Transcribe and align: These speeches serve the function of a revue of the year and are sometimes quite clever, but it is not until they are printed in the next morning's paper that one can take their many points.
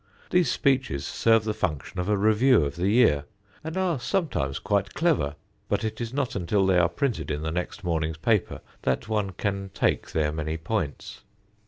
These 0.31 0.49
speeches 0.49 1.05
serve 1.05 1.43
the 1.43 1.53
function 1.53 1.99
of 1.99 2.09
a 2.09 2.17
revue 2.17 2.65
of 2.65 2.75
the 2.75 2.89
year 2.89 3.25
and 3.63 3.77
are 3.77 3.99
sometimes 3.99 4.57
quite 4.57 4.95
clever, 4.95 5.35
but 5.69 5.83
it 5.83 6.01
is 6.01 6.11
not 6.11 6.35
until 6.35 6.65
they 6.65 6.79
are 6.79 6.89
printed 6.89 7.29
in 7.29 7.43
the 7.43 7.51
next 7.51 7.83
morning's 7.83 8.17
paper 8.17 8.61
that 8.81 9.07
one 9.07 9.29
can 9.29 9.69
take 9.75 10.09
their 10.11 10.31
many 10.31 10.57
points. 10.57 11.21